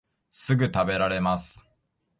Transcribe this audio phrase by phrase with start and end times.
[0.31, 1.63] すぐたべられます